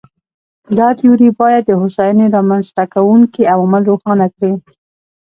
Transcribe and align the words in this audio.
دا 0.77 0.87
تیوري 0.99 1.29
باید 1.39 1.63
د 1.65 1.71
هوساینې 1.81 2.25
رامنځته 2.35 2.83
کوونکي 2.93 3.41
عوامل 3.53 3.83
روښانه 3.91 4.25
کړي. 4.35 4.51